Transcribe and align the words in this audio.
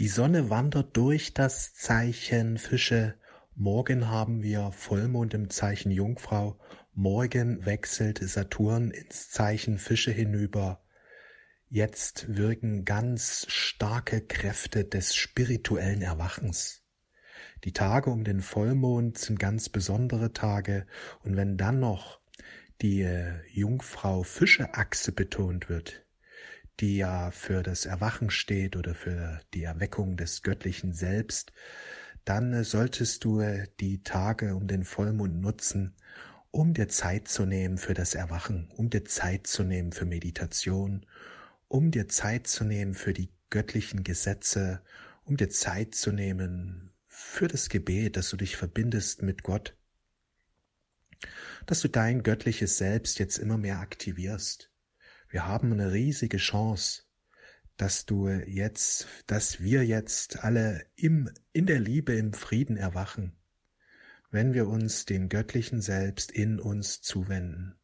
Die 0.00 0.08
Sonne 0.08 0.48
wandert 0.48 0.96
durch 0.96 1.34
das 1.34 1.74
Zeichen 1.74 2.56
Fische. 2.56 3.16
Morgen 3.54 4.08
haben 4.08 4.42
wir 4.42 4.72
Vollmond 4.72 5.34
im 5.34 5.50
Zeichen 5.50 5.90
Jungfrau. 5.90 6.58
Morgen 6.94 7.66
wechselt 7.66 8.18
Saturn 8.18 8.92
ins 8.92 9.28
Zeichen 9.28 9.76
Fische 9.76 10.10
hinüber. 10.10 10.82
Jetzt 11.68 12.34
wirken 12.34 12.86
ganz 12.86 13.44
starke 13.50 14.22
Kräfte 14.22 14.86
des 14.86 15.14
spirituellen 15.14 16.00
Erwachens. 16.00 16.82
Die 17.64 17.74
Tage 17.74 18.08
um 18.08 18.24
den 18.24 18.40
Vollmond 18.40 19.18
sind 19.18 19.38
ganz 19.38 19.68
besondere 19.68 20.32
Tage 20.32 20.86
und 21.24 21.36
wenn 21.36 21.58
dann 21.58 21.78
noch 21.78 22.22
die 22.80 23.02
äh, 23.02 23.34
Jungfrau 23.52 24.22
Fische 24.22 24.72
Achse 24.72 25.12
betont 25.12 25.68
wird, 25.68 26.06
die 26.80 26.96
ja 26.96 27.30
für 27.30 27.62
das 27.62 27.86
Erwachen 27.86 28.30
steht 28.30 28.76
oder 28.76 28.94
für 28.94 29.40
die 29.54 29.64
Erweckung 29.64 30.16
des 30.16 30.42
göttlichen 30.42 30.92
Selbst, 30.92 31.52
dann 32.24 32.52
äh, 32.52 32.64
solltest 32.64 33.24
du 33.24 33.40
äh, 33.40 33.68
die 33.80 34.02
Tage 34.02 34.54
um 34.54 34.66
den 34.66 34.84
Vollmond 34.84 35.40
nutzen, 35.40 35.94
um 36.50 36.74
dir 36.74 36.88
Zeit 36.88 37.28
zu 37.28 37.46
nehmen 37.46 37.78
für 37.78 37.94
das 37.94 38.14
Erwachen, 38.14 38.70
um 38.76 38.90
dir 38.90 39.04
Zeit 39.04 39.46
zu 39.46 39.62
nehmen 39.62 39.92
für 39.92 40.04
Meditation, 40.04 41.06
um 41.68 41.90
dir 41.90 42.08
Zeit 42.08 42.46
zu 42.46 42.64
nehmen 42.64 42.94
für 42.94 43.12
die 43.12 43.30
göttlichen 43.50 44.02
Gesetze, 44.02 44.82
um 45.24 45.36
dir 45.36 45.50
Zeit 45.50 45.94
zu 45.94 46.12
nehmen 46.12 46.90
für 47.06 47.48
das 47.48 47.68
Gebet, 47.68 48.16
dass 48.16 48.30
du 48.30 48.36
dich 48.36 48.56
verbindest 48.56 49.22
mit 49.22 49.42
Gott, 49.42 49.76
dass 51.66 51.80
du 51.80 51.88
dein 51.88 52.22
göttliches 52.22 52.78
Selbst 52.78 53.18
jetzt 53.18 53.38
immer 53.38 53.58
mehr 53.58 53.80
aktivierst. 53.80 54.69
Wir 55.30 55.46
haben 55.46 55.72
eine 55.72 55.92
riesige 55.92 56.38
Chance, 56.38 57.04
dass 57.76 58.04
du 58.04 58.28
jetzt, 58.28 59.06
dass 59.28 59.60
wir 59.60 59.86
jetzt 59.86 60.42
alle 60.42 60.84
im, 60.96 61.30
in 61.52 61.66
der 61.66 61.78
Liebe, 61.78 62.14
im 62.14 62.32
Frieden 62.32 62.76
erwachen, 62.76 63.36
wenn 64.32 64.54
wir 64.54 64.66
uns 64.66 65.04
dem 65.06 65.28
göttlichen 65.28 65.80
Selbst 65.80 66.32
in 66.32 66.58
uns 66.58 67.00
zuwenden. 67.00 67.76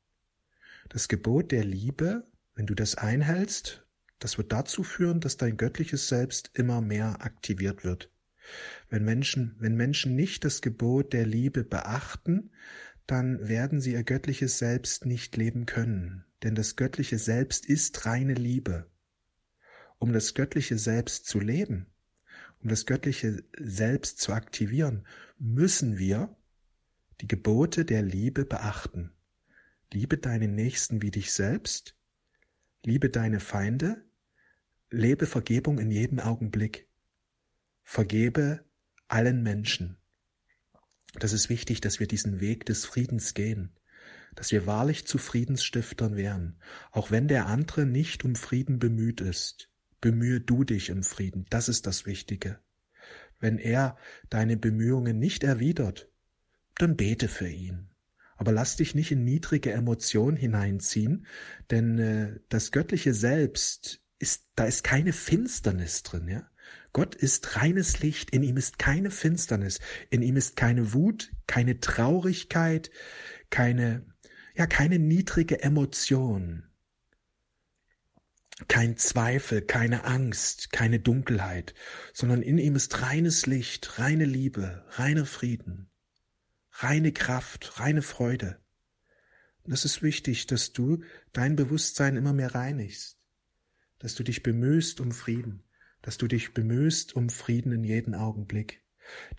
Das 0.89 1.07
Gebot 1.07 1.53
der 1.53 1.65
Liebe, 1.65 2.27
wenn 2.57 2.67
du 2.67 2.75
das 2.75 2.97
einhältst, 2.97 3.87
das 4.19 4.39
wird 4.39 4.51
dazu 4.51 4.83
führen, 4.83 5.21
dass 5.21 5.37
dein 5.37 5.57
göttliches 5.57 6.09
Selbst 6.09 6.51
immer 6.55 6.81
mehr 6.81 7.25
aktiviert 7.25 7.85
wird. 7.85 8.11
Wenn 8.91 9.05
Menschen, 9.05 9.55
wenn 9.61 9.77
Menschen 9.77 10.17
nicht 10.17 10.45
das 10.45 10.63
Gebot 10.63 11.13
der 11.13 11.27
Liebe 11.27 11.63
beachten, 11.63 12.51
dann 13.07 13.49
werden 13.49 13.81
sie 13.81 13.93
ihr 13.93 14.03
göttliches 14.03 14.59
Selbst 14.59 15.07
nicht 15.07 15.37
leben 15.37 15.65
können 15.65 16.25
denn 16.47 16.55
das 16.55 16.77
göttliche 16.77 17.19
Selbst 17.19 17.67
ist 17.67 18.07
reine 18.07 18.35
Liebe. 18.35 18.89
Um 19.99 20.13
das 20.13 20.33
göttliche 20.33 20.79
Selbst 20.79 21.27
zu 21.27 21.41
leben, 21.41 21.87
um 22.63 22.69
das 22.69 22.87
göttliche 22.87 23.43
Selbst 23.59 24.21
zu 24.21 24.33
aktivieren, 24.33 25.05
müssen 25.41 25.99
wir 25.99 26.37
die 27.21 27.27
Gebote 27.27 27.85
der 27.85 28.03
Liebe 28.03 28.45
beachten. 28.45 29.11
Liebe 29.93 30.19
deinen 30.19 30.55
Nächsten 30.55 31.03
wie 31.03 31.11
dich 31.11 31.33
selbst, 31.33 31.97
liebe 32.85 33.11
deine 33.11 33.41
Feinde, 33.41 34.05
lebe 34.89 35.27
Vergebung 35.27 35.81
in 35.81 35.91
jedem 35.91 36.21
Augenblick, 36.21 36.89
vergebe 37.83 38.65
allen 39.09 39.43
Menschen. 39.43 39.97
Das 41.19 41.33
ist 41.33 41.49
wichtig, 41.49 41.81
dass 41.81 41.99
wir 41.99 42.07
diesen 42.07 42.39
Weg 42.39 42.67
des 42.67 42.85
Friedens 42.85 43.35
gehen 43.35 43.77
dass 44.37 44.53
wir 44.53 44.67
wahrlich 44.67 45.07
zu 45.07 45.19
Friedensstiftern 45.19 46.17
werden, 46.17 46.61
auch 46.93 47.11
wenn 47.11 47.27
der 47.27 47.47
andere 47.47 47.87
nicht 47.87 48.25
um 48.25 48.37
Frieden 48.37 48.79
bemüht 48.79 49.21
ist. 49.21 49.71
Bemühe 50.01 50.41
du 50.41 50.63
dich 50.63 50.91
im 50.91 51.03
Frieden, 51.03 51.47
das 51.51 51.69
ist 51.69 51.87
das 51.87 52.07
Wichtige. 52.07 52.61
Wenn 53.41 53.59
er 53.59 53.97
deine 54.31 54.57
Bemühungen 54.57 55.19
nicht 55.19 55.43
erwidert, 55.43 56.09
dann 56.77 56.97
bete 56.97 57.29
für 57.29 57.49
ihn. 57.49 57.89
Aber 58.37 58.53
lass 58.53 58.77
dich 58.77 58.95
nicht 58.95 59.11
in 59.11 59.25
niedrige 59.25 59.73
Emotionen 59.73 60.37
hineinziehen, 60.37 61.27
denn 61.71 61.99
äh, 61.99 62.41
das 62.51 62.71
göttliche 62.71 63.15
Selbst 63.15 64.03
ist, 64.19 64.47
da 64.55 64.65
ist 64.67 64.85
keine 64.85 65.13
Finsternis 65.13 66.03
drin, 66.03 66.29
ja. 66.29 66.49
Gott 66.93 67.15
ist 67.15 67.57
reines 67.57 68.01
Licht, 68.01 68.31
in 68.31 68.43
ihm 68.43 68.57
ist 68.57 68.79
keine 68.79 69.11
Finsternis, 69.11 69.81
in 70.09 70.23
ihm 70.23 70.37
ist 70.37 70.57
keine 70.57 70.95
Wut, 70.95 71.31
keine 71.47 71.79
Traurigkeit, 71.81 72.91
keine 73.51 74.07
ja 74.57 74.67
keine 74.67 74.99
niedrige 74.99 75.63
Emotion, 75.63 76.65
kein 78.69 78.97
Zweifel, 78.97 79.61
keine 79.61 80.05
Angst, 80.05 80.73
keine 80.73 80.99
Dunkelheit, 80.99 81.75
sondern 82.15 82.41
in 82.41 82.57
ihm 82.57 82.75
ist 82.75 83.03
reines 83.03 83.47
Licht, 83.47 83.99
reine 83.99 84.25
Liebe, 84.25 84.85
reiner 84.93 85.27
Frieden, 85.27 85.91
reine 86.71 87.13
Kraft, 87.13 87.79
reine 87.79 88.01
Freude. 88.01 88.59
Und 89.65 89.73
es 89.73 89.85
ist 89.85 90.03
wichtig, 90.03 90.47
dass 90.47 90.73
du 90.73 91.03
dein 91.33 91.57
Bewusstsein 91.57 92.17
immer 92.17 92.33
mehr 92.33 92.55
reinigst, 92.55 93.19
dass 93.99 94.15
du 94.15 94.23
dich 94.23 94.43
bemühst 94.43 95.01
um 95.01 95.13
Frieden, 95.13 95.65
dass 96.01 96.17
du 96.17 96.29
dich 96.29 96.55
bemühst 96.55 97.15
um 97.15 97.29
Frieden 97.29 97.73
in 97.73 97.85
jeden 97.85 98.15
Augenblick. 98.15 98.83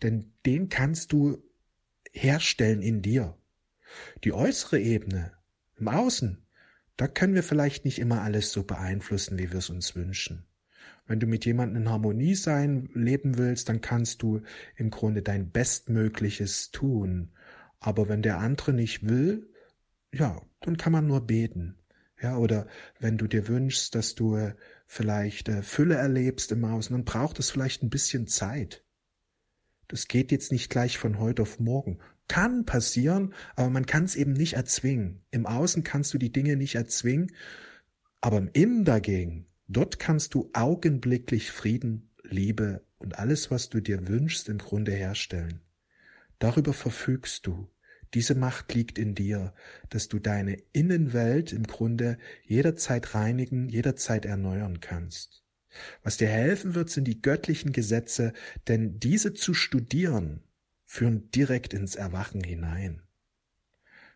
Denn 0.04 0.34
den 0.46 0.70
kannst 0.70 1.12
du 1.12 1.44
herstellen 2.12 2.82
in 2.82 3.02
dir. 3.02 3.36
Die 4.24 4.34
äußere 4.34 4.80
Ebene, 4.80 5.32
im 5.78 5.88
Außen, 5.88 6.46
da 6.98 7.08
können 7.08 7.36
wir 7.36 7.44
vielleicht 7.44 7.86
nicht 7.86 8.00
immer 8.00 8.22
alles 8.22 8.52
so 8.52 8.64
beeinflussen, 8.64 9.38
wie 9.38 9.52
wir 9.52 9.60
es 9.60 9.70
uns 9.70 9.96
wünschen. 9.96 10.46
Wenn 11.06 11.20
du 11.20 11.28
mit 11.28 11.46
jemandem 11.46 11.84
in 11.84 11.90
Harmonie 11.90 12.36
sein, 12.36 12.90
leben 12.94 13.38
willst, 13.38 13.70
dann 13.70 13.82
kannst 13.82 14.22
du 14.24 14.42
im 14.76 14.90
Grunde 14.90 15.22
dein 15.22 15.52
Bestmögliches 15.52 16.72
tun. 16.72 17.32
Aber 17.80 18.10
wenn 18.10 18.22
der 18.22 18.40
andere 18.40 18.74
nicht 18.74 19.08
will, 19.08 19.50
ja, 20.14 20.42
dann 20.62 20.78
kann 20.78 20.92
man 20.92 21.08
nur 21.08 21.26
beten. 21.26 21.78
Ja, 22.22 22.38
oder 22.38 22.68
wenn 23.00 23.18
du 23.18 23.28
dir 23.28 23.48
wünschst, 23.48 23.94
dass 23.94 24.16
du 24.16 24.36
äh, 24.36 24.56
vielleicht 24.88 25.50
äh, 25.50 25.62
Fülle 25.62 25.96
erlebst 25.96 26.52
im 26.52 26.66
Außen, 26.66 26.96
dann 26.96 27.06
braucht 27.06 27.38
es 27.38 27.52
vielleicht 27.52 27.84
ein 27.84 27.92
bisschen 27.92 28.26
Zeit. 28.28 28.84
Das 29.88 30.08
geht 30.08 30.32
jetzt 30.32 30.52
nicht 30.52 30.70
gleich 30.70 30.98
von 30.98 31.20
heute 31.20 31.44
auf 31.44 31.60
morgen. 31.60 32.00
Kann 32.28 32.66
passieren, 32.66 33.34
aber 33.56 33.70
man 33.70 33.86
kann 33.86 34.04
es 34.04 34.16
eben 34.16 34.34
nicht 34.34 34.54
erzwingen. 34.54 35.22
Im 35.32 35.46
Außen 35.46 35.84
kannst 35.84 36.14
du 36.14 36.18
die 36.18 36.32
Dinge 36.32 36.58
nicht 36.58 36.76
erzwingen, 36.76 37.32
aber 38.22 38.38
im 38.38 38.50
Innen 38.52 38.84
dagegen, 38.84 39.46
dort 39.68 40.00
kannst 40.00 40.34
du 40.34 40.50
augenblicklich 40.54 41.52
Frieden, 41.52 42.10
Liebe 42.24 42.84
und 42.98 43.20
alles, 43.20 43.52
was 43.52 43.70
du 43.70 43.80
dir 43.80 44.08
wünschst, 44.08 44.50
im 44.50 44.58
Grunde 44.58 44.92
herstellen. 44.92 45.62
Darüber 46.40 46.74
verfügst 46.74 47.48
du. 47.48 47.70
Diese 48.14 48.36
Macht 48.36 48.74
liegt 48.74 48.98
in 48.98 49.16
dir, 49.16 49.54
dass 49.90 50.08
du 50.08 50.20
deine 50.20 50.58
Innenwelt 50.72 51.52
im 51.52 51.64
Grunde 51.64 52.18
jederzeit 52.44 53.16
reinigen, 53.16 53.68
jederzeit 53.70 54.26
erneuern 54.26 54.80
kannst. 54.80 55.44
Was 56.04 56.18
dir 56.18 56.30
helfen 56.30 56.74
wird, 56.74 56.90
sind 56.90 57.06
die 57.06 57.22
göttlichen 57.22 57.72
Gesetze, 57.74 58.34
denn 58.68 59.00
diese 59.00 59.34
zu 59.34 59.54
studieren, 59.54 60.42
führen 60.88 61.30
direkt 61.30 61.74
ins 61.74 61.96
Erwachen 61.96 62.44
hinein. 62.44 63.04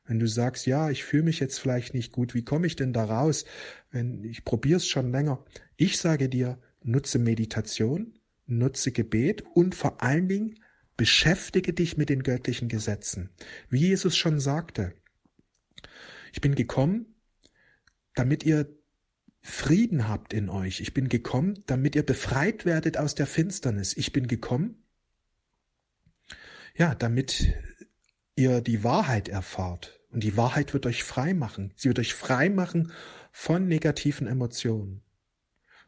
Wenn 0.06 0.20
du 0.20 0.28
sagst, 0.28 0.66
ja, 0.66 0.90
ich 0.90 1.04
fühle 1.04 1.24
mich 1.24 1.40
jetzt 1.40 1.60
vielleicht 1.60 1.94
nicht 1.94 2.12
gut, 2.12 2.34
wie 2.34 2.44
komme 2.44 2.66
ich 2.66 2.76
denn 2.76 2.94
da 2.94 3.04
raus? 3.04 3.46
Wenn 3.92 4.24
ich 4.24 4.44
probiere 4.44 4.78
es 4.78 4.88
schon 4.88 5.12
länger. 5.12 5.46
Ich 5.76 6.00
sage 6.00 6.28
dir, 6.28 6.60
nutze 6.82 7.20
Meditation, 7.20 8.18
nutze 8.48 8.92
Gebet 8.92 9.44
und 9.54 9.76
vor 9.76 10.02
allen 10.02 10.28
Dingen 10.28 10.56
beschäftige 10.98 11.74
dich 11.74 11.98
mit 11.98 12.10
den 12.10 12.24
göttlichen 12.24 12.68
Gesetzen. 12.68 13.30
Wie 13.70 13.80
Jesus 13.80 14.18
schon 14.18 14.40
sagte, 14.40 14.94
ich 16.34 16.42
bin 16.42 16.56
gekommen, 16.56 17.16
damit 18.16 18.44
ihr 18.46 18.70
Frieden 19.40 20.08
habt 20.08 20.34
in 20.34 20.50
euch. 20.50 20.80
Ich 20.82 20.94
bin 20.94 21.10
gekommen, 21.10 21.64
damit 21.66 21.96
ihr 21.96 22.04
befreit 22.04 22.66
werdet 22.66 22.98
aus 22.98 23.16
der 23.16 23.28
Finsternis. 23.28 23.98
Ich 23.98 24.14
bin 24.14 24.28
gekommen, 24.28 24.84
ja, 26.76 26.96
damit 26.96 27.54
ihr 28.36 28.62
die 28.62 28.84
Wahrheit 28.84 29.30
erfahrt. 29.30 30.00
Und 30.10 30.24
die 30.24 30.36
Wahrheit 30.36 30.74
wird 30.74 30.86
euch 30.86 31.04
frei 31.04 31.34
machen. 31.34 31.74
Sie 31.76 31.88
wird 31.88 32.00
euch 32.00 32.14
frei 32.14 32.50
machen 32.50 32.92
von 33.32 33.68
negativen 33.68 34.28
Emotionen. 34.28 35.04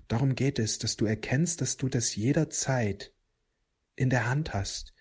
Darum 0.07 0.35
geht 0.35 0.59
es, 0.59 0.79
dass 0.79 0.95
du 0.95 1.05
erkennst, 1.05 1.61
dass 1.61 1.77
du 1.77 1.89
das 1.89 2.15
jederzeit 2.15 3.13
in 3.95 4.09
der 4.09 4.29
Hand 4.29 4.53
hast. 4.53 4.93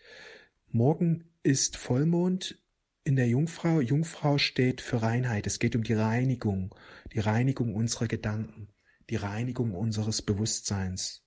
Morgen 0.69 1.31
ist 1.43 1.77
Vollmond 1.77 2.59
in 3.05 3.17
der 3.17 3.29
Jungfrau. 3.29 3.81
Jungfrau 3.81 4.39
steht 4.39 4.81
für 4.81 5.03
Reinheit. 5.03 5.47
Es 5.47 5.59
geht 5.59 5.77
um 5.77 5.83
die 5.83 5.95
Reinigung, 5.95 6.75
die 7.13 7.21
Reinigung 7.21 7.75
unserer 7.75 8.07
Gedanken, 8.07 8.69
die 9.11 9.17
Reinigung 9.17 9.75
unseres 9.75 10.23
Bewusstseins, 10.23 11.25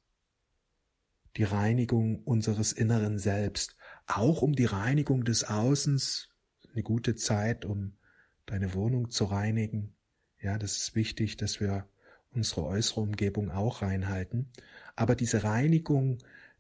die 1.38 1.44
Reinigung 1.44 2.24
unseres 2.24 2.72
inneren 2.72 3.20
Selbst 3.20 3.76
auch 4.08 4.42
um 4.42 4.54
die 4.54 4.66
Reinigung 4.66 5.24
des 5.24 5.44
Außens, 5.44 6.30
eine 6.74 6.84
gute 6.84 7.16
Zeit, 7.16 7.66
um 7.66 7.98
deine 8.46 8.74
Wohnung 8.74 9.10
zu 9.10 9.26
reinigen. 9.26 9.96
Ja, 10.40 10.58
das 10.58 10.78
ist 10.78 10.96
wichtig, 10.96 11.38
dass 11.38 11.60
wir 11.60 11.88
unsere 12.32 12.66
äußere 12.66 13.02
Umgebung 13.02 13.50
auch 13.50 13.82
reinhalten. 13.82 14.52
Aber 14.96 15.16
diese 15.16 15.44
Reinigung 15.44 16.20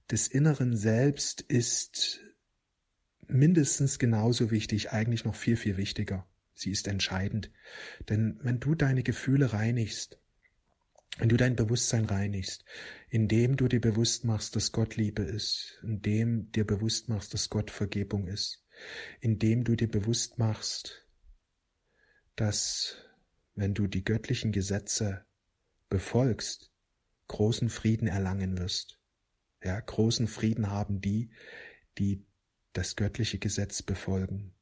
des 0.09 0.27
inneren 0.27 0.75
Selbst 0.75 1.41
ist 1.41 2.21
mindestens 3.27 3.99
genauso 3.99 4.51
wichtig, 4.51 4.91
eigentlich 4.91 5.25
noch 5.25 5.35
viel, 5.35 5.57
viel 5.57 5.77
wichtiger. 5.77 6.27
Sie 6.53 6.71
ist 6.71 6.87
entscheidend. 6.87 7.51
Denn 8.07 8.39
wenn 8.41 8.59
du 8.59 8.75
deine 8.75 9.03
Gefühle 9.03 9.51
reinigst, 9.51 10.19
wenn 11.17 11.29
du 11.29 11.37
dein 11.37 11.55
Bewusstsein 11.55 12.05
reinigst, 12.05 12.65
indem 13.09 13.55
du 13.55 13.67
dir 13.67 13.79
bewusst 13.79 14.25
machst, 14.25 14.55
dass 14.55 14.71
Gott 14.71 14.97
Liebe 14.97 15.23
ist, 15.23 15.79
indem 15.81 16.51
dir 16.51 16.65
bewusst 16.65 17.07
machst, 17.09 17.33
dass 17.33 17.49
Gott 17.49 17.71
Vergebung 17.71 18.27
ist, 18.27 18.65
indem 19.21 19.63
du 19.63 19.75
dir 19.75 19.89
bewusst 19.89 20.37
machst, 20.37 21.07
dass 22.35 22.97
wenn 23.55 23.73
du 23.73 23.87
die 23.87 24.03
göttlichen 24.03 24.51
Gesetze 24.51 25.25
befolgst, 25.89 26.71
großen 27.27 27.69
Frieden 27.69 28.07
erlangen 28.07 28.57
wirst. 28.57 28.99
Ja, 29.63 29.79
großen 29.79 30.27
Frieden 30.27 30.69
haben 30.69 31.01
die, 31.01 31.31
die 31.97 32.25
das 32.73 32.95
göttliche 32.97 33.39
Gesetz 33.39 33.81
befolgen. 33.81 34.53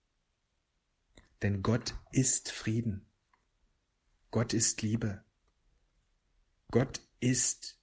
Denn 1.41 1.63
Gott 1.63 1.95
ist 2.11 2.51
Frieden. 2.51 3.09
Gott 4.29 4.53
ist 4.53 4.81
Liebe. 4.81 5.25
Gott 6.73 7.01
ist 7.19 7.79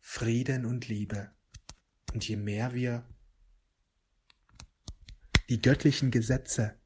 Frieden 0.00 0.66
und 0.66 0.86
Liebe. 0.86 1.30
Und 2.12 2.28
je 2.28 2.36
mehr 2.36 2.74
wir 2.74 3.08
die 5.48 5.62
göttlichen 5.62 6.10
Gesetze 6.10 6.78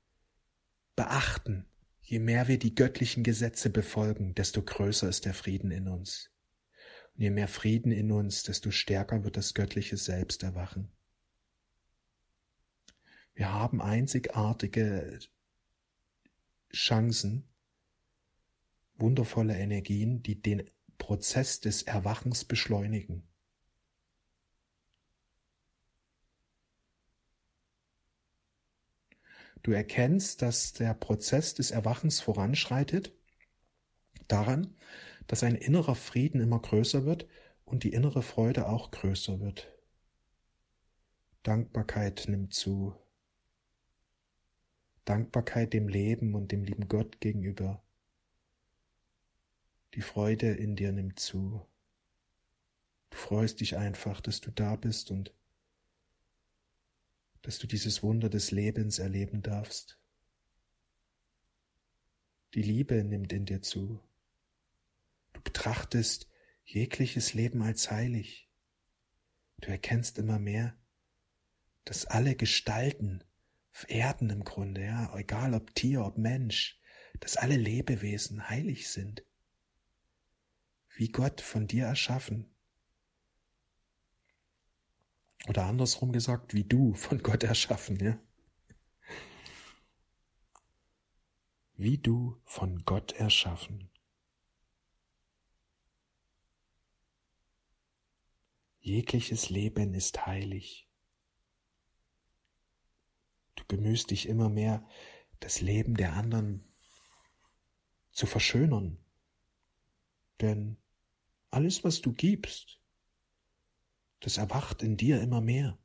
beachten, 0.94 1.66
je 2.00 2.20
mehr 2.20 2.46
wir 2.46 2.60
die 2.60 2.76
göttlichen 2.76 3.24
Gesetze 3.24 3.70
befolgen, 3.70 4.36
desto 4.36 4.62
größer 4.62 5.08
ist 5.08 5.24
der 5.24 5.34
Frieden 5.34 5.72
in 5.72 5.88
uns. 5.88 6.30
Und 7.16 7.22
je 7.22 7.30
mehr 7.30 7.48
Frieden 7.48 7.90
in 7.90 8.12
uns, 8.12 8.44
desto 8.44 8.70
stärker 8.70 9.24
wird 9.24 9.36
das 9.36 9.54
göttliche 9.54 9.96
Selbst 9.96 10.44
erwachen. 10.44 10.92
Wir 13.34 13.52
haben 13.52 13.82
einzigartige 13.82 15.18
Chancen, 16.72 17.48
wundervolle 18.94 19.58
Energien, 19.58 20.22
die 20.22 20.40
den 20.40 20.70
Prozess 21.00 21.58
des 21.58 21.82
Erwachens 21.82 22.44
beschleunigen. 22.44 23.24
Du 29.64 29.72
erkennst, 29.72 30.42
dass 30.42 30.72
der 30.72 30.94
Prozess 30.94 31.54
des 31.54 31.72
Erwachens 31.72 32.20
voranschreitet 32.20 33.12
daran, 34.28 34.76
dass 35.26 35.42
ein 35.42 35.56
innerer 35.56 35.96
Frieden 35.96 36.40
immer 36.40 36.60
größer 36.60 37.04
wird 37.04 37.26
und 37.64 37.82
die 37.82 37.92
innere 37.92 38.22
Freude 38.22 38.68
auch 38.68 38.92
größer 38.92 39.40
wird. 39.40 39.68
Dankbarkeit 41.42 42.26
nimmt 42.28 42.54
zu. 42.54 42.94
Dankbarkeit 45.04 45.72
dem 45.72 45.88
Leben 45.88 46.34
und 46.34 46.52
dem 46.52 46.62
lieben 46.62 46.88
Gott 46.88 47.20
gegenüber. 47.20 47.82
Die 49.94 50.02
Freude 50.02 50.52
in 50.52 50.76
dir 50.76 50.92
nimmt 50.92 51.18
zu. 51.18 51.66
Du 53.10 53.16
freust 53.16 53.60
dich 53.60 53.76
einfach, 53.76 54.20
dass 54.20 54.40
du 54.40 54.52
da 54.52 54.76
bist 54.76 55.10
und 55.10 55.34
dass 57.42 57.58
du 57.58 57.66
dieses 57.66 58.02
Wunder 58.02 58.28
des 58.28 58.52
Lebens 58.52 58.98
erleben 59.00 59.42
darfst. 59.42 59.98
Die 62.54 62.62
Liebe 62.62 63.02
nimmt 63.02 63.32
in 63.32 63.46
dir 63.46 63.62
zu. 63.62 64.00
Du 65.32 65.40
betrachtest 65.40 66.28
jegliches 66.64 67.34
Leben 67.34 67.62
als 67.62 67.90
heilig. 67.90 68.48
Du 69.58 69.70
erkennst 69.70 70.18
immer 70.18 70.38
mehr, 70.38 70.76
dass 71.84 72.06
alle 72.06 72.36
Gestalten 72.36 73.24
auf 73.72 73.88
Erden 73.88 74.30
im 74.30 74.44
Grunde, 74.44 74.84
ja, 74.84 75.16
egal 75.16 75.54
ob 75.54 75.74
Tier, 75.74 76.04
ob 76.04 76.18
Mensch, 76.18 76.80
dass 77.18 77.36
alle 77.36 77.56
Lebewesen 77.56 78.48
heilig 78.48 78.88
sind. 78.88 79.24
Wie 81.00 81.08
Gott 81.08 81.40
von 81.40 81.66
dir 81.66 81.86
erschaffen. 81.86 82.54
Oder 85.48 85.64
andersrum 85.64 86.12
gesagt, 86.12 86.52
wie 86.52 86.64
du 86.64 86.92
von 86.92 87.22
Gott 87.22 87.42
erschaffen, 87.42 87.98
ja. 87.98 88.18
Wie 91.72 91.96
du 91.96 92.38
von 92.44 92.84
Gott 92.84 93.12
erschaffen. 93.12 93.90
Jegliches 98.80 99.48
Leben 99.48 99.94
ist 99.94 100.26
heilig. 100.26 100.86
Du 103.54 103.64
bemühst 103.64 104.10
dich 104.10 104.28
immer 104.28 104.50
mehr, 104.50 104.86
das 105.38 105.62
Leben 105.62 105.94
der 105.94 106.12
anderen 106.12 106.62
zu 108.12 108.26
verschönern. 108.26 109.02
Denn 110.42 110.76
alles, 111.50 111.84
was 111.84 112.00
du 112.00 112.12
gibst, 112.12 112.80
das 114.20 114.36
erwacht 114.36 114.82
in 114.82 114.96
dir 114.96 115.20
immer 115.20 115.40
mehr. 115.40 115.78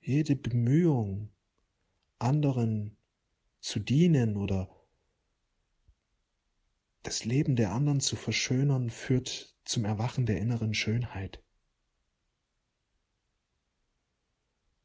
Jede 0.00 0.36
Bemühung, 0.36 1.30
anderen 2.18 2.96
zu 3.60 3.80
dienen 3.80 4.36
oder 4.36 4.68
das 7.02 7.24
Leben 7.24 7.56
der 7.56 7.72
anderen 7.72 8.00
zu 8.00 8.16
verschönern, 8.16 8.90
führt 8.90 9.56
zum 9.64 9.84
Erwachen 9.84 10.26
der 10.26 10.38
inneren 10.38 10.74
Schönheit. 10.74 11.42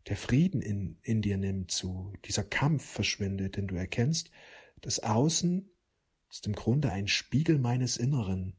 Der 0.07 0.18
Frieden 0.18 0.62
in, 0.62 1.00
in 1.01 1.21
dir 1.21 1.38
nimmt 1.38 1.71
zu, 1.71 2.13
dieser 2.25 2.44
Kampf 2.44 2.86
verschwindet, 2.86 3.57
denn 3.57 3.68
du 3.68 3.75
erkennst, 3.75 4.30
das 4.81 5.00
Außen 5.00 5.69
ist 6.30 6.48
im 6.48 6.54
Grunde 6.54 6.92
ein 6.92 7.07
Spiegel 7.07 7.60
meines 7.60 7.98
Inneren. 7.98 8.57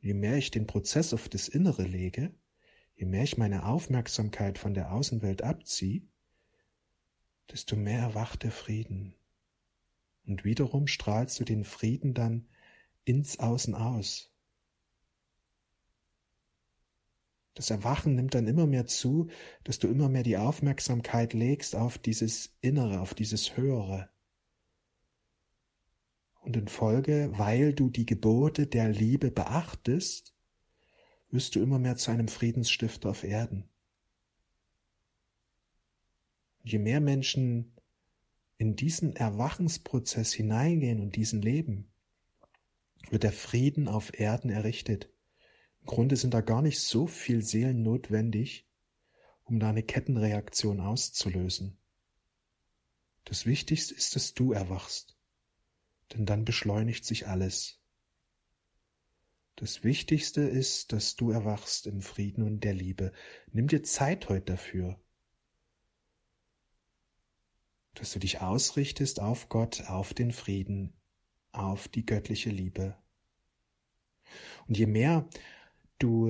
Je 0.00 0.14
mehr 0.14 0.36
ich 0.36 0.50
den 0.50 0.66
Prozess 0.66 1.12
auf 1.12 1.28
das 1.28 1.48
Innere 1.48 1.82
lege, 1.82 2.34
je 2.94 3.06
mehr 3.06 3.24
ich 3.24 3.36
meine 3.36 3.66
Aufmerksamkeit 3.66 4.58
von 4.58 4.74
der 4.74 4.92
Außenwelt 4.92 5.42
abziehe, 5.42 6.02
desto 7.50 7.76
mehr 7.76 8.00
erwacht 8.00 8.42
der 8.42 8.52
Frieden. 8.52 9.14
Und 10.26 10.44
wiederum 10.44 10.86
strahlst 10.86 11.40
du 11.40 11.44
den 11.44 11.64
Frieden 11.64 12.14
dann 12.14 12.48
ins 13.04 13.38
Außen 13.38 13.74
aus. 13.74 14.30
Das 17.54 17.70
Erwachen 17.70 18.14
nimmt 18.14 18.34
dann 18.34 18.46
immer 18.46 18.66
mehr 18.66 18.86
zu, 18.86 19.28
dass 19.64 19.80
du 19.80 19.88
immer 19.88 20.08
mehr 20.08 20.22
die 20.22 20.36
Aufmerksamkeit 20.36 21.32
legst 21.32 21.74
auf 21.74 21.98
dieses 21.98 22.56
Innere, 22.60 23.00
auf 23.00 23.14
dieses 23.14 23.56
Höhere. 23.56 24.10
Und 26.48 26.56
in 26.56 26.68
Folge, 26.68 27.30
weil 27.34 27.74
du 27.74 27.90
die 27.90 28.06
Gebote 28.06 28.66
der 28.66 28.88
Liebe 28.88 29.30
beachtest, 29.30 30.34
wirst 31.28 31.54
du 31.54 31.60
immer 31.60 31.78
mehr 31.78 31.96
zu 31.96 32.10
einem 32.10 32.26
Friedensstifter 32.26 33.10
auf 33.10 33.22
Erden. 33.22 33.68
Je 36.62 36.78
mehr 36.78 37.00
Menschen 37.00 37.74
in 38.56 38.76
diesen 38.76 39.14
Erwachensprozess 39.14 40.32
hineingehen 40.32 41.00
und 41.02 41.16
diesen 41.16 41.42
leben, 41.42 41.90
wird 43.10 43.24
der 43.24 43.32
Frieden 43.32 43.86
auf 43.86 44.18
Erden 44.18 44.48
errichtet. 44.48 45.12
Im 45.80 45.86
Grunde 45.88 46.16
sind 46.16 46.32
da 46.32 46.40
gar 46.40 46.62
nicht 46.62 46.80
so 46.80 47.06
viel 47.06 47.42
Seelen 47.42 47.82
notwendig, 47.82 48.66
um 49.44 49.60
da 49.60 49.68
eine 49.68 49.82
Kettenreaktion 49.82 50.80
auszulösen. 50.80 51.76
Das 53.26 53.44
Wichtigste 53.44 53.94
ist, 53.94 54.16
dass 54.16 54.32
du 54.32 54.52
erwachst 54.52 55.17
denn 56.12 56.26
dann 56.26 56.44
beschleunigt 56.44 57.04
sich 57.04 57.26
alles. 57.26 57.80
Das 59.56 59.82
Wichtigste 59.82 60.42
ist, 60.42 60.92
dass 60.92 61.16
du 61.16 61.30
erwachst 61.30 61.86
im 61.86 62.00
Frieden 62.00 62.44
und 62.44 62.62
der 62.62 62.74
Liebe. 62.74 63.12
Nimm 63.50 63.66
dir 63.66 63.82
Zeit 63.82 64.28
heute 64.28 64.52
dafür, 64.52 65.00
dass 67.94 68.12
du 68.12 68.20
dich 68.20 68.40
ausrichtest 68.40 69.20
auf 69.20 69.48
Gott, 69.48 69.82
auf 69.88 70.14
den 70.14 70.30
Frieden, 70.30 70.92
auf 71.50 71.88
die 71.88 72.06
göttliche 72.06 72.50
Liebe. 72.50 72.96
Und 74.68 74.78
je 74.78 74.86
mehr 74.86 75.28
du 75.98 76.28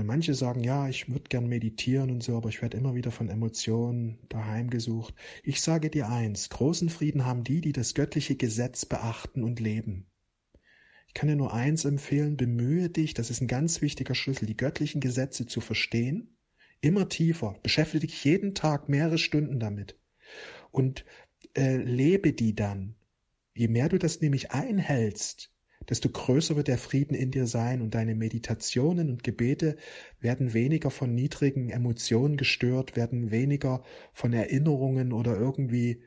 weil 0.00 0.06
manche 0.06 0.32
sagen, 0.32 0.64
ja, 0.64 0.88
ich 0.88 1.10
würde 1.10 1.28
gern 1.28 1.46
meditieren 1.46 2.10
und 2.10 2.22
so, 2.22 2.34
aber 2.34 2.48
ich 2.48 2.62
werde 2.62 2.78
immer 2.78 2.94
wieder 2.94 3.10
von 3.10 3.28
Emotionen 3.28 4.18
daheim 4.30 4.70
gesucht. 4.70 5.14
Ich 5.42 5.60
sage 5.60 5.90
dir 5.90 6.08
eins, 6.08 6.48
großen 6.48 6.88
Frieden 6.88 7.26
haben 7.26 7.44
die, 7.44 7.60
die 7.60 7.72
das 7.72 7.92
göttliche 7.92 8.34
Gesetz 8.34 8.86
beachten 8.86 9.44
und 9.44 9.60
leben. 9.60 10.06
Ich 11.06 11.12
kann 11.12 11.28
dir 11.28 11.36
nur 11.36 11.52
eins 11.52 11.84
empfehlen, 11.84 12.38
bemühe 12.38 12.88
dich, 12.88 13.12
das 13.12 13.28
ist 13.28 13.42
ein 13.42 13.46
ganz 13.46 13.82
wichtiger 13.82 14.14
Schlüssel, 14.14 14.46
die 14.46 14.56
göttlichen 14.56 15.02
Gesetze 15.02 15.44
zu 15.44 15.60
verstehen, 15.60 16.34
immer 16.80 17.10
tiefer, 17.10 17.58
beschäftige 17.62 18.06
dich 18.06 18.24
jeden 18.24 18.54
Tag 18.54 18.88
mehrere 18.88 19.18
Stunden 19.18 19.60
damit 19.60 19.98
und 20.70 21.04
äh, 21.54 21.76
lebe 21.76 22.32
die 22.32 22.54
dann. 22.54 22.94
Je 23.54 23.68
mehr 23.68 23.90
du 23.90 23.98
das 23.98 24.22
nämlich 24.22 24.50
einhältst, 24.50 25.52
desto 25.90 26.08
größer 26.08 26.56
wird 26.56 26.68
der 26.68 26.78
Frieden 26.78 27.14
in 27.14 27.30
dir 27.30 27.46
sein 27.46 27.82
und 27.82 27.94
deine 27.94 28.14
Meditationen 28.14 29.10
und 29.10 29.24
Gebete 29.24 29.76
werden 30.20 30.54
weniger 30.54 30.90
von 30.90 31.14
niedrigen 31.14 31.68
Emotionen 31.70 32.36
gestört, 32.36 32.96
werden 32.96 33.30
weniger 33.30 33.82
von 34.12 34.32
Erinnerungen 34.32 35.12
oder 35.12 35.36
irgendwie 35.36 36.02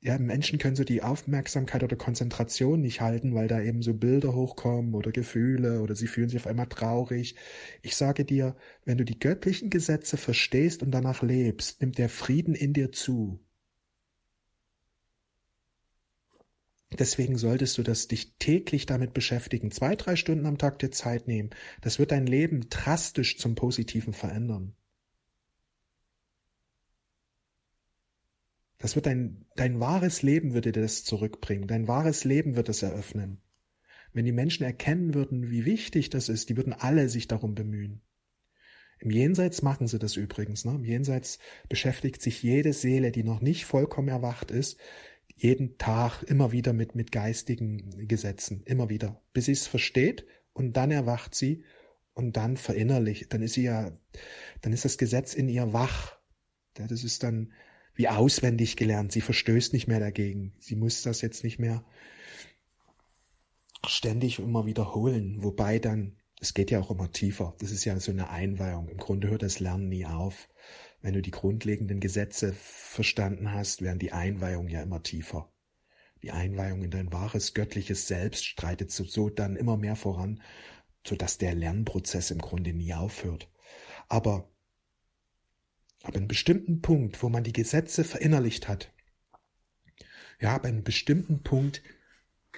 ja, 0.00 0.18
Menschen 0.18 0.58
können 0.58 0.76
so 0.76 0.84
die 0.84 1.02
Aufmerksamkeit 1.02 1.82
oder 1.82 1.96
Konzentration 1.96 2.80
nicht 2.80 3.00
halten, 3.00 3.34
weil 3.34 3.48
da 3.48 3.60
eben 3.60 3.82
so 3.82 3.94
Bilder 3.94 4.34
hochkommen 4.34 4.94
oder 4.94 5.10
Gefühle 5.10 5.80
oder 5.80 5.94
sie 5.96 6.06
fühlen 6.06 6.28
sich 6.28 6.38
auf 6.38 6.46
einmal 6.46 6.68
traurig. 6.68 7.34
Ich 7.82 7.96
sage 7.96 8.24
dir, 8.24 8.56
wenn 8.84 8.98
du 8.98 9.04
die 9.04 9.18
göttlichen 9.18 9.70
Gesetze 9.70 10.16
verstehst 10.16 10.82
und 10.82 10.92
danach 10.92 11.22
lebst, 11.22 11.80
nimmt 11.80 11.98
der 11.98 12.08
Frieden 12.08 12.54
in 12.54 12.72
dir 12.72 12.92
zu. 12.92 13.40
Deswegen 16.92 17.36
solltest 17.36 17.76
du 17.78 17.82
das 17.82 18.06
dich 18.06 18.36
täglich 18.38 18.86
damit 18.86 19.12
beschäftigen, 19.12 19.70
zwei, 19.70 19.96
drei 19.96 20.14
Stunden 20.14 20.46
am 20.46 20.56
Tag 20.56 20.78
dir 20.78 20.90
Zeit 20.90 21.26
nehmen. 21.26 21.50
Das 21.80 21.98
wird 21.98 22.12
dein 22.12 22.26
Leben 22.26 22.68
drastisch 22.70 23.38
zum 23.38 23.56
Positiven 23.56 24.12
verändern. 24.12 24.74
Das 28.78 28.94
wird 28.94 29.06
dein, 29.06 29.46
dein 29.56 29.80
wahres 29.80 30.22
Leben 30.22 30.54
würde 30.54 30.70
dir 30.70 30.82
das 30.82 31.02
zurückbringen. 31.02 31.66
Dein 31.66 31.88
wahres 31.88 32.24
Leben 32.24 32.56
wird 32.56 32.68
es 32.68 32.82
eröffnen. 32.82 33.40
Wenn 34.12 34.24
die 34.24 34.32
Menschen 34.32 34.64
erkennen 34.64 35.14
würden, 35.14 35.50
wie 35.50 35.64
wichtig 35.64 36.10
das 36.10 36.28
ist, 36.28 36.48
die 36.50 36.56
würden 36.56 36.72
alle 36.72 37.08
sich 37.08 37.26
darum 37.26 37.54
bemühen. 37.54 38.02
Im 38.98 39.10
Jenseits 39.10 39.60
machen 39.62 39.88
sie 39.88 39.98
das 39.98 40.16
übrigens. 40.16 40.64
Ne? 40.64 40.74
Im 40.74 40.84
Jenseits 40.84 41.38
beschäftigt 41.68 42.22
sich 42.22 42.42
jede 42.42 42.72
Seele, 42.72 43.10
die 43.10 43.24
noch 43.24 43.40
nicht 43.40 43.64
vollkommen 43.66 44.08
erwacht 44.08 44.50
ist, 44.50 44.78
jeden 45.36 45.76
Tag 45.78 46.22
immer 46.22 46.50
wieder 46.50 46.72
mit, 46.72 46.94
mit 46.94 47.12
geistigen 47.12 48.08
Gesetzen, 48.08 48.62
immer 48.64 48.88
wieder, 48.88 49.22
bis 49.32 49.44
sie 49.44 49.52
es 49.52 49.66
versteht 49.66 50.26
und 50.54 50.76
dann 50.76 50.90
erwacht 50.90 51.34
sie 51.34 51.64
und 52.14 52.38
dann 52.38 52.56
verinnerlicht, 52.56 53.32
dann 53.32 53.42
ist 53.42 53.54
sie 53.54 53.64
ja, 53.64 53.92
dann 54.62 54.72
ist 54.72 54.86
das 54.86 54.96
Gesetz 54.96 55.34
in 55.34 55.48
ihr 55.48 55.74
wach. 55.74 56.16
Das 56.72 57.04
ist 57.04 57.22
dann 57.22 57.52
wie 57.94 58.08
auswendig 58.08 58.76
gelernt. 58.76 59.12
Sie 59.12 59.20
verstößt 59.20 59.72
nicht 59.74 59.86
mehr 59.86 60.00
dagegen. 60.00 60.54
Sie 60.58 60.76
muss 60.76 61.02
das 61.02 61.20
jetzt 61.20 61.44
nicht 61.44 61.58
mehr 61.58 61.84
ständig 63.86 64.38
immer 64.38 64.64
wiederholen. 64.64 65.42
Wobei 65.42 65.78
dann, 65.78 66.16
es 66.40 66.54
geht 66.54 66.70
ja 66.70 66.80
auch 66.80 66.90
immer 66.90 67.12
tiefer. 67.12 67.54
Das 67.58 67.70
ist 67.70 67.84
ja 67.84 67.98
so 68.00 68.12
eine 68.12 68.30
Einweihung. 68.30 68.88
Im 68.88 68.98
Grunde 68.98 69.28
hört 69.28 69.42
das 69.42 69.60
Lernen 69.60 69.88
nie 69.88 70.06
auf. 70.06 70.48
Wenn 71.06 71.14
du 71.14 71.22
die 71.22 71.30
grundlegenden 71.30 72.00
Gesetze 72.00 72.52
verstanden 72.52 73.52
hast, 73.52 73.80
werden 73.80 74.00
die 74.00 74.10
Einweihungen 74.10 74.68
ja 74.68 74.82
immer 74.82 75.04
tiefer. 75.04 75.52
Die 76.24 76.32
Einweihung 76.32 76.82
in 76.82 76.90
dein 76.90 77.12
wahres 77.12 77.54
göttliches 77.54 78.08
Selbst 78.08 78.44
streitet 78.44 78.90
so, 78.90 79.30
dann 79.30 79.54
immer 79.54 79.76
mehr 79.76 79.94
voran, 79.94 80.42
sodass 81.06 81.38
der 81.38 81.54
Lernprozess 81.54 82.32
im 82.32 82.38
Grunde 82.38 82.72
nie 82.72 82.92
aufhört. 82.92 83.48
Aber 84.08 84.50
Ab 86.02 86.16
einem 86.16 86.26
bestimmten 86.26 86.82
Punkt, 86.82 87.22
wo 87.22 87.28
man 87.28 87.44
die 87.44 87.52
Gesetze 87.52 88.02
verinnerlicht 88.02 88.66
hat, 88.66 88.92
ja, 90.40 90.56
ab 90.56 90.64
einem 90.64 90.82
bestimmten 90.82 91.44
Punkt 91.44 91.84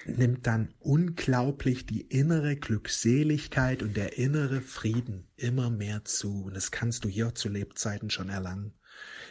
nimmt 0.05 0.47
dann 0.47 0.73
unglaublich 0.79 1.85
die 1.85 2.01
innere 2.01 2.55
Glückseligkeit 2.55 3.83
und 3.83 3.97
der 3.97 4.17
innere 4.17 4.61
Frieden 4.61 5.27
immer 5.35 5.69
mehr 5.69 6.05
zu. 6.05 6.43
Und 6.43 6.55
das 6.55 6.71
kannst 6.71 7.05
du 7.05 7.09
hier 7.09 7.35
zu 7.35 7.49
Lebzeiten 7.49 8.09
schon 8.09 8.29
erlangen. 8.29 8.73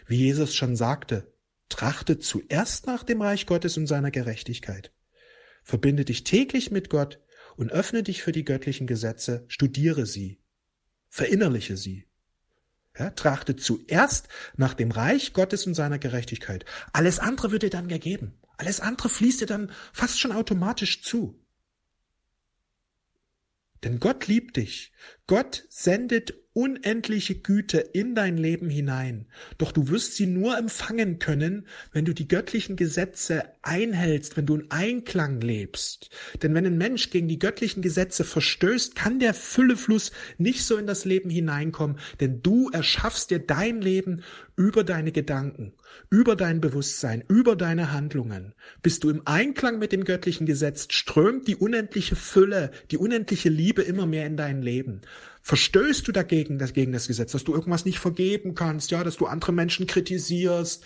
Wie 0.07 0.17
Jesus 0.17 0.55
schon 0.55 0.77
sagte, 0.77 1.33
trachte 1.69 2.19
zuerst 2.19 2.87
nach 2.87 3.03
dem 3.03 3.21
Reich 3.21 3.47
Gottes 3.47 3.77
und 3.77 3.87
seiner 3.87 4.11
Gerechtigkeit. 4.11 4.93
Verbinde 5.63 6.05
dich 6.05 6.25
täglich 6.25 6.71
mit 6.71 6.89
Gott 6.89 7.21
und 7.57 7.73
öffne 7.73 8.03
dich 8.03 8.23
für 8.23 8.33
die 8.33 8.45
göttlichen 8.45 8.87
Gesetze, 8.87 9.45
studiere 9.49 10.07
sie, 10.07 10.41
verinnerliche 11.09 11.77
sie. 11.77 12.07
Ja, 12.99 13.11
trachte 13.11 13.55
zuerst 13.55 14.29
nach 14.57 14.75
dem 14.75 14.91
Reich 14.91 15.33
Gottes 15.33 15.67
und 15.67 15.75
seiner 15.75 15.99
Gerechtigkeit. 15.99 16.65
Alles 16.93 17.19
andere 17.19 17.53
wird 17.53 17.63
dir 17.63 17.71
dann 17.71 17.87
gegeben. 17.87 18.41
Alles 18.59 18.81
andere 18.81 19.09
fließt 19.09 19.41
dir 19.41 19.47
dann 19.47 19.73
fast 19.93 20.21
schon 20.21 20.33
automatisch 20.33 21.03
zu. 21.03 21.41
Denn 23.85 24.01
Gott 24.01 24.27
liebt 24.27 24.57
dich. 24.57 24.93
Gott 25.29 25.67
sendet 25.69 26.33
unendliche 26.59 27.37
Güte 27.37 27.79
in 27.79 28.17
dein 28.17 28.37
Leben 28.37 28.69
hinein. 28.69 29.27
Doch 29.59 29.71
du 29.71 29.91
wirst 29.91 30.17
sie 30.17 30.27
nur 30.27 30.59
empfangen 30.59 31.21
können, 31.21 31.69
wenn 31.93 32.05
du 32.05 32.13
die 32.13 32.27
göttlichen 32.27 32.75
Gesetze 32.75 33.45
einhältst, 33.63 34.37
wenn 34.37 34.47
du 34.47 34.57
in 34.57 34.71
Einklang 34.71 35.41
lebst. 35.41 36.11
Denn 36.43 36.55
wenn 36.55 36.67
ein 36.67 36.77
Mensch 36.77 37.11
gegen 37.11 37.29
die 37.29 37.39
göttlichen 37.39 37.81
Gesetze 37.81 38.25
verstößt, 38.25 38.97
kann 38.97 39.21
der 39.21 39.35
Füllefluss 39.35 40.11
nicht 40.37 40.65
so 40.65 40.77
in 40.79 40.89
das 40.89 41.05
Leben 41.05 41.31
hineinkommen, 41.31 42.01
denn 42.19 42.43
du 42.43 42.71
erschaffst 42.71 43.31
dir 43.31 43.39
dein 43.39 43.81
Leben 43.81 44.25
über 44.57 44.83
deine 44.83 45.13
Gedanken, 45.13 45.75
über 46.11 46.35
dein 46.35 46.61
Bewusstsein, 46.61 47.23
über 47.29 47.55
deine 47.55 47.93
Handlungen. 47.93 48.55
Bist 48.83 49.05
du 49.05 49.11
im 49.11 49.23
Einklang 49.25 49.79
mit 49.79 49.93
dem 49.93 50.03
göttlichen 50.03 50.47
Gesetz, 50.47 50.89
strömt 50.91 51.47
die 51.47 51.55
unendliche 51.55 52.17
Fülle, 52.17 52.73
die 52.91 52.97
unendliche 52.97 53.49
Liebe 53.49 53.83
immer 53.83 54.07
mehr 54.07 54.27
in 54.27 54.37
dein 54.37 54.61
Leben. 54.61 55.03
Verstößt 55.49 56.07
du 56.07 56.13
dagegen, 56.13 56.59
gegen 56.59 56.93
das 56.93 57.09
Gesetz, 57.09 57.33
dass 57.33 57.43
du 57.43 57.55
irgendwas 57.55 57.87
nicht 57.87 57.99
vergeben 57.99 58.55
kannst, 58.55 58.91
ja, 58.91 59.03
dass 59.03 59.17
du 59.17 59.25
andere 59.25 59.51
Menschen 59.51 59.87
kritisierst 59.87 60.85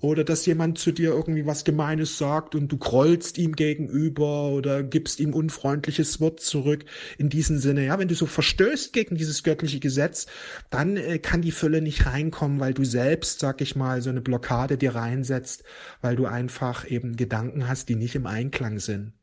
oder 0.00 0.22
dass 0.22 0.44
jemand 0.44 0.76
zu 0.76 0.92
dir 0.92 1.12
irgendwie 1.12 1.46
was 1.46 1.64
Gemeines 1.64 2.18
sagt 2.18 2.54
und 2.54 2.68
du 2.70 2.76
grollst 2.76 3.38
ihm 3.38 3.56
gegenüber 3.56 4.50
oder 4.50 4.82
gibst 4.82 5.18
ihm 5.18 5.32
unfreundliches 5.32 6.20
Wort 6.20 6.40
zurück. 6.40 6.84
In 7.16 7.30
diesem 7.30 7.56
Sinne, 7.56 7.86
ja, 7.86 7.98
wenn 7.98 8.08
du 8.08 8.14
so 8.14 8.26
verstößt 8.26 8.92
gegen 8.92 9.16
dieses 9.16 9.44
göttliche 9.44 9.80
Gesetz, 9.80 10.26
dann 10.68 10.98
äh, 10.98 11.18
kann 11.18 11.40
die 11.40 11.50
Fülle 11.50 11.80
nicht 11.80 12.04
reinkommen, 12.04 12.60
weil 12.60 12.74
du 12.74 12.84
selbst, 12.84 13.40
sag 13.40 13.62
ich 13.62 13.76
mal, 13.76 14.02
so 14.02 14.10
eine 14.10 14.20
Blockade 14.20 14.76
dir 14.76 14.94
reinsetzt, 14.94 15.64
weil 16.02 16.16
du 16.16 16.26
einfach 16.26 16.86
eben 16.86 17.16
Gedanken 17.16 17.66
hast, 17.66 17.88
die 17.88 17.96
nicht 17.96 18.14
im 18.14 18.26
Einklang 18.26 18.78
sind 18.78 19.14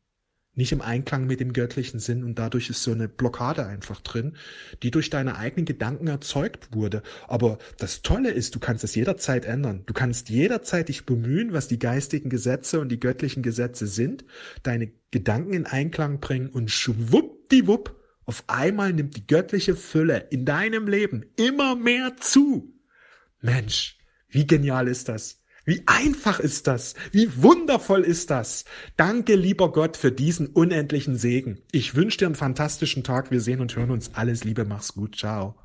nicht 0.60 0.72
im 0.72 0.82
Einklang 0.82 1.26
mit 1.26 1.40
dem 1.40 1.54
göttlichen 1.54 2.00
Sinn 2.00 2.22
und 2.22 2.38
dadurch 2.38 2.68
ist 2.68 2.82
so 2.82 2.92
eine 2.92 3.08
Blockade 3.08 3.66
einfach 3.66 4.00
drin, 4.02 4.36
die 4.82 4.90
durch 4.90 5.08
deine 5.08 5.36
eigenen 5.36 5.64
Gedanken 5.64 6.06
erzeugt 6.06 6.68
wurde. 6.74 7.02
Aber 7.26 7.56
das 7.78 8.02
Tolle 8.02 8.30
ist, 8.30 8.54
du 8.54 8.60
kannst 8.60 8.84
es 8.84 8.94
jederzeit 8.94 9.46
ändern. 9.46 9.84
Du 9.86 9.94
kannst 9.94 10.28
jederzeit 10.28 10.90
dich 10.90 11.06
bemühen, 11.06 11.54
was 11.54 11.66
die 11.66 11.78
geistigen 11.78 12.28
Gesetze 12.28 12.78
und 12.78 12.90
die 12.90 13.00
göttlichen 13.00 13.42
Gesetze 13.42 13.86
sind, 13.86 14.26
deine 14.62 14.92
Gedanken 15.10 15.54
in 15.54 15.66
Einklang 15.66 16.20
bringen 16.20 16.50
und 16.50 16.70
schwuppdiwupp, 16.70 17.96
auf 18.26 18.44
einmal 18.46 18.92
nimmt 18.92 19.16
die 19.16 19.26
göttliche 19.26 19.74
Fülle 19.74 20.26
in 20.30 20.44
deinem 20.44 20.88
Leben 20.88 21.24
immer 21.36 21.74
mehr 21.74 22.18
zu. 22.18 22.74
Mensch, 23.40 23.98
wie 24.28 24.46
genial 24.46 24.88
ist 24.88 25.08
das? 25.08 25.39
Wie 25.64 25.82
einfach 25.86 26.40
ist 26.40 26.66
das? 26.66 26.94
Wie 27.12 27.42
wundervoll 27.42 28.02
ist 28.02 28.30
das? 28.30 28.64
Danke, 28.96 29.34
lieber 29.34 29.72
Gott, 29.72 29.96
für 29.96 30.10
diesen 30.10 30.46
unendlichen 30.48 31.16
Segen. 31.16 31.58
Ich 31.72 31.94
wünsche 31.94 32.18
dir 32.18 32.26
einen 32.26 32.34
fantastischen 32.34 33.04
Tag. 33.04 33.30
Wir 33.30 33.40
sehen 33.40 33.60
und 33.60 33.76
hören 33.76 33.90
uns. 33.90 34.14
Alles 34.14 34.44
Liebe, 34.44 34.64
mach's 34.64 34.94
gut. 34.94 35.16
Ciao. 35.16 35.60